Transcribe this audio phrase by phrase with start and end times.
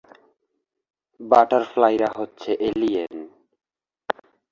[1.21, 3.15] বাটারফ্লাইরা হচ্ছে এলিয়েন।